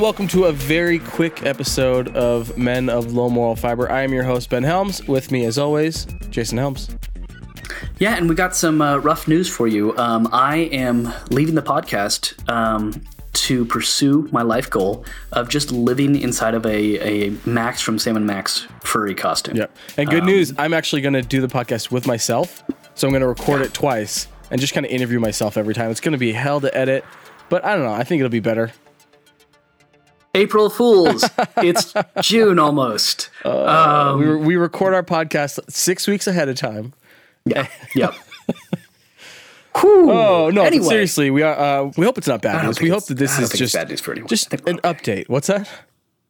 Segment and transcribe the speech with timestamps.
[0.00, 3.92] welcome to a very quick episode of Men of Low Moral Fiber.
[3.92, 5.06] I am your host, Ben Helms.
[5.06, 6.88] With me, as always, Jason Helms.
[7.98, 9.94] Yeah, and we got some uh, rough news for you.
[9.98, 13.02] Um, I am leaving the podcast um,
[13.34, 18.16] to pursue my life goal of just living inside of a, a Max from Sam
[18.16, 19.58] and Max furry costume.
[19.58, 19.76] Yep.
[19.98, 22.64] And good news, I'm actually going to do the podcast with myself.
[22.94, 25.90] So I'm going to record it twice and just kind of interview myself every time.
[25.90, 27.04] It's going to be hell to edit,
[27.50, 27.92] but I don't know.
[27.92, 28.72] I think it'll be better.
[30.34, 31.24] April Fools!
[31.58, 33.30] it's June almost.
[33.44, 36.92] we, re- we record our podcast six weeks ahead of time.
[37.44, 37.66] Yeah.
[37.94, 38.14] Yep.
[39.80, 40.10] Whew.
[40.10, 40.62] Oh no!
[40.62, 40.84] Anyway.
[40.84, 41.54] seriously, we are.
[41.56, 42.80] Uh, we hope it's not bad news.
[42.80, 44.28] We hope that this is just bad news for anyone.
[44.28, 45.28] just I think we're an update.
[45.28, 45.68] What's that?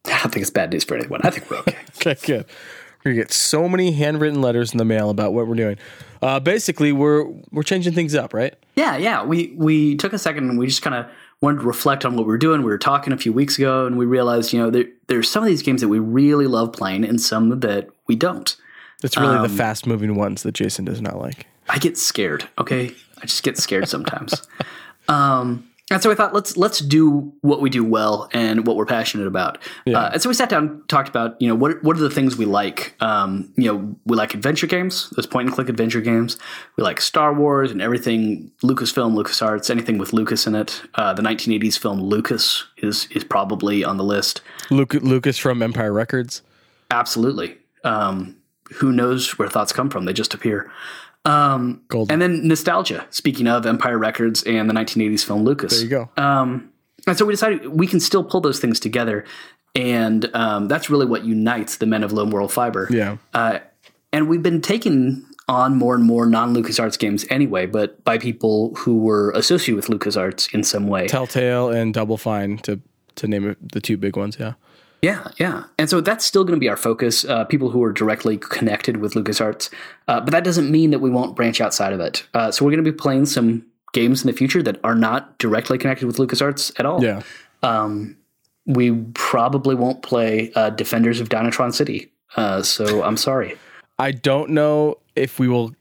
[0.04, 1.20] I don't think it's bad news for anyone.
[1.24, 1.76] I think we're okay.
[2.06, 2.46] Okay, good.
[3.04, 5.78] We're gonna get so many handwritten letters in the mail about what we're doing.
[6.20, 8.54] Uh, basically, we're we're changing things up, right?
[8.76, 9.24] Yeah, yeah.
[9.24, 11.06] We we took a second and we just kind of
[11.40, 12.62] wanted to reflect on what we were doing.
[12.62, 15.42] We were talking a few weeks ago, and we realized, you know, there, there's some
[15.42, 18.56] of these games that we really love playing, and some that we don't.
[19.02, 21.46] It's really Um, the fast moving ones that Jason does not like.
[21.68, 22.48] I get scared.
[22.58, 24.46] Okay, I just get scared sometimes.
[25.08, 28.86] um, and so I thought let's let's do what we do well and what we're
[28.86, 29.58] passionate about.
[29.86, 32.36] Uh, and so we sat down, talked about you know what what are the things
[32.36, 32.94] we like.
[33.00, 36.38] Um, you know, we like adventure games, those point and click adventure games.
[36.76, 40.82] We like Star Wars and everything Lucasfilm, LucasArts, anything with Lucas in it.
[40.94, 44.42] Uh, the 1980s film Lucas is is probably on the list.
[44.70, 46.42] Luke, Lucas from Empire Records.
[46.90, 47.56] Absolutely.
[47.84, 48.36] Um,
[48.74, 50.04] who knows where thoughts come from?
[50.04, 50.70] They just appear.
[51.24, 52.14] Um, Golden.
[52.14, 53.06] and then nostalgia.
[53.10, 55.74] Speaking of Empire Records and the 1980s film Lucas.
[55.74, 56.10] There you go.
[56.16, 56.72] Um,
[57.06, 59.24] and so we decided we can still pull those things together.
[59.74, 62.88] And um, that's really what unites the men of low moral fiber.
[62.90, 63.18] yeah.
[63.34, 63.60] Uh,
[64.12, 68.74] and we've been taking on more and more non LucasArts games anyway, but by people
[68.76, 71.06] who were associated with LucasArts in some way.
[71.06, 72.80] Telltale and Double Fine to
[73.16, 74.36] to name it, the two big ones.
[74.38, 74.54] Yeah.
[75.02, 75.64] Yeah, yeah.
[75.78, 78.98] And so that's still going to be our focus, uh, people who are directly connected
[78.98, 79.70] with LucasArts.
[80.08, 82.26] Uh, but that doesn't mean that we won't branch outside of it.
[82.34, 85.38] Uh, so we're going to be playing some games in the future that are not
[85.38, 87.02] directly connected with LucasArts at all.
[87.02, 87.22] Yeah.
[87.62, 88.16] Um,
[88.66, 92.12] we probably won't play uh, Defenders of Dynatron City.
[92.36, 93.56] Uh, so I'm sorry.
[93.98, 95.74] I don't know if we will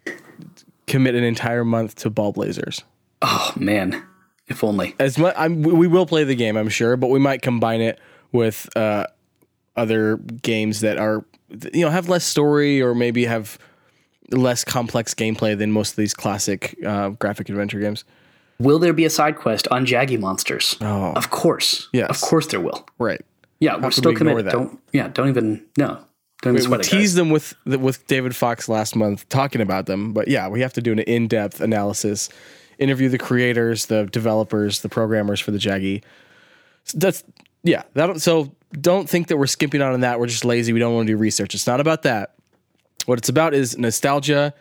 [0.87, 2.83] commit an entire month to Ball Blazers.
[3.21, 4.01] Oh, man.
[4.47, 4.95] If only.
[4.97, 7.99] As much, I'm, we will play the game, I'm sure, but we might combine it
[8.31, 9.07] with uh,
[9.75, 11.25] other games that are,
[11.73, 13.57] you know, have less story or maybe have
[14.31, 18.03] less complex gameplay than most of these classic uh, graphic adventure games.
[18.59, 20.75] Will there be a side quest on Jaggi Monsters?
[20.81, 21.13] Oh.
[21.13, 21.87] Of course.
[21.93, 22.09] Yes.
[22.09, 22.85] Of course there will.
[22.99, 23.21] Right.
[23.59, 24.45] Yeah, we're still we committed.
[24.45, 24.51] that?
[24.51, 25.99] Don't, yeah, don't even, no.
[26.41, 26.91] Don't even We sweat it, guys.
[26.91, 30.71] teased them with with David Fox last month talking about them, but yeah, we have
[30.73, 32.29] to do an in depth analysis,
[32.77, 36.01] interview the creators, the developers, the programmers for the Jaggi.
[36.85, 37.25] So that's
[37.63, 37.83] yeah.
[37.93, 40.19] That so don't think that we're skimping on that.
[40.19, 40.73] We're just lazy.
[40.73, 41.55] We don't want to do research.
[41.55, 42.35] It's not about that.
[43.05, 44.53] What it's about is nostalgia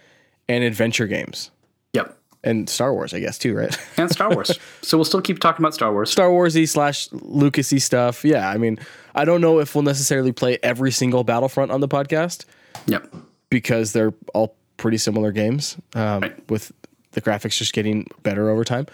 [0.48, 1.50] and adventure games
[1.92, 2.16] Yep.
[2.44, 3.76] and Star Wars, I guess too, right?
[3.98, 4.58] and Star Wars.
[4.82, 6.10] so we'll still keep talking about Star Wars.
[6.10, 8.25] Star Warsy slash Lucasy stuff.
[8.25, 8.78] Yeah, I mean,
[9.14, 12.44] I don't know if we'll necessarily play every single Battlefront on the podcast.
[12.87, 13.12] Yep.
[13.50, 16.50] because they're all pretty similar games um, Right.
[16.50, 16.72] with
[17.12, 18.87] the graphics just getting better over time.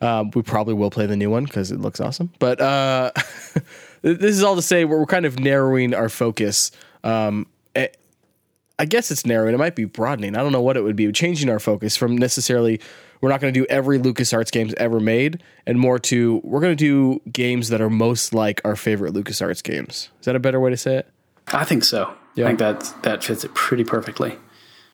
[0.00, 2.32] Um, we probably will play the new one because it looks awesome.
[2.38, 3.10] But uh,
[4.02, 6.70] this is all to say we're, we're kind of narrowing our focus.
[7.04, 7.88] Um, eh,
[8.78, 9.54] I guess it's narrowing.
[9.54, 10.36] It might be broadening.
[10.36, 11.10] I don't know what it would be.
[11.12, 12.80] Changing our focus from necessarily
[13.20, 16.76] we're not going to do every LucasArts games ever made, and more to we're going
[16.76, 20.08] to do games that are most like our favorite LucasArts games.
[20.20, 21.08] Is that a better way to say it?
[21.48, 22.14] I think so.
[22.34, 22.46] Yeah.
[22.46, 24.38] I think that that fits it pretty perfectly.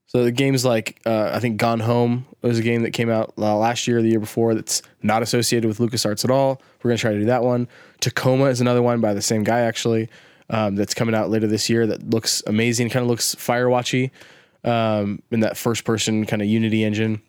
[0.06, 3.34] So the games like uh, I think Gone Home was a game that came out
[3.36, 4.54] uh, last year, or the year before.
[4.54, 6.62] That's not associated with LucasArts at all.
[6.82, 7.68] We're gonna try to do that one.
[8.00, 10.08] Tacoma is another one by the same guy actually.
[10.48, 11.88] Um, that's coming out later this year.
[11.88, 12.90] That looks amazing.
[12.90, 14.12] Kind of looks Firewatchy
[14.62, 17.20] um, in that first person kind of Unity engine.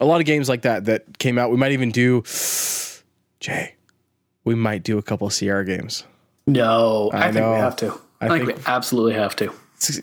[0.00, 1.50] A lot of games like that that came out.
[1.50, 2.22] We might even do
[3.40, 3.76] Jay.
[4.44, 6.04] We might do a couple of Sierra games.
[6.46, 7.52] No, I, think know.
[7.52, 8.00] we have to.
[8.20, 9.52] I, think, think- we absolutely have to.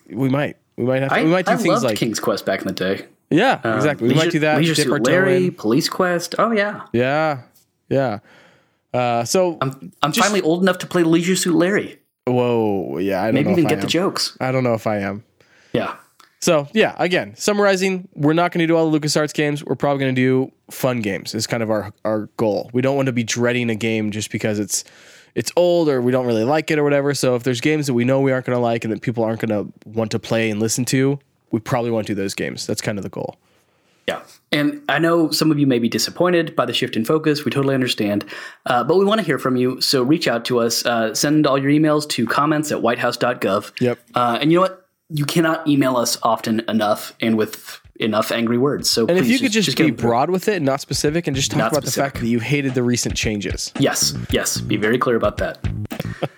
[0.10, 0.56] We might.
[0.78, 1.10] We might have.
[1.10, 3.06] To, I, we might do I things loved like King's Quest back in the day.
[3.30, 4.08] yeah, exactly.
[4.08, 4.58] We might do that.
[4.60, 5.50] Leisure Suit Larry.
[5.52, 6.36] Police Quest.
[6.38, 7.42] Oh yeah, Yeah,
[7.90, 8.20] yeah.
[8.94, 12.00] Uh, so I'm I'm finally old enough to play Leisure Suit Larry.
[12.26, 13.22] whoa, yeah.
[13.22, 14.38] I don't Maybe know even get I the jokes.
[14.40, 15.24] I don't know if I am.
[15.74, 15.96] Yeah,
[16.40, 19.64] So yeah, again, summarizing, we're not going to do all the LucasArts games.
[19.64, 21.36] We're probably going to do fun games.
[21.36, 22.70] Is kind of our our goal.
[22.74, 24.84] We don't want to be dreading a game just because it's
[25.38, 27.14] it's old or we don't really like it or whatever.
[27.14, 29.24] So if there's games that we know we aren't going to like and that people
[29.24, 31.20] aren't going to want to play and listen to,
[31.52, 32.66] we probably won't do those games.
[32.66, 33.38] That's kind of the goal.
[34.08, 34.24] Yeah.
[34.52, 37.46] And I know some of you may be disappointed by the shift in focus.
[37.46, 38.26] We totally understand.
[38.66, 39.80] Uh, but we want to hear from you.
[39.80, 40.84] So reach out to us.
[40.84, 43.80] Uh, send all your emails to comments at whitehouse.gov.
[43.80, 44.00] Yep.
[44.16, 44.90] Uh, and you know what?
[45.10, 48.90] You cannot email us often enough and with enough angry words.
[48.90, 51.36] So And if you could just, get be broad with it and not specific and
[51.36, 53.72] just talk Not about the fact that you hated the recent changes.
[53.80, 54.14] Yes.
[54.30, 54.60] Yes.
[54.60, 55.60] Be very clear about that.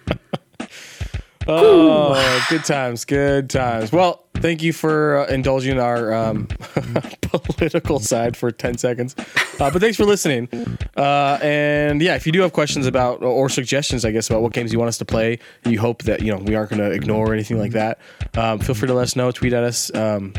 [1.52, 3.92] Oh, good times, good times.
[3.92, 6.46] Well, thank you for uh, indulging our um,
[7.22, 9.16] political side for 10 seconds.
[9.18, 10.48] Uh, but thanks for listening.
[10.96, 14.54] Uh, and yeah, if you do have questions about or suggestions, I guess, about what
[14.54, 16.92] games you want us to play, you hope that, you know, we aren't going to
[16.92, 18.00] ignore or anything like that,
[18.38, 20.34] um, feel free to let us know, tweet at us, um,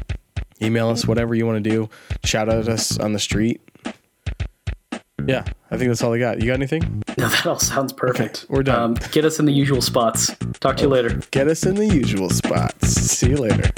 [0.63, 1.89] email us, whatever you want to do.
[2.25, 3.61] Shout out us on the street.
[5.27, 6.41] Yeah, I think that's all I got.
[6.41, 7.03] You got anything?
[7.19, 8.47] No, that all sounds perfect.
[8.49, 8.83] we're done.
[8.83, 10.35] Um, get us in the usual spots.
[10.61, 11.21] Talk to you later.
[11.31, 12.89] Get us in the usual spots.
[12.89, 13.71] See you later.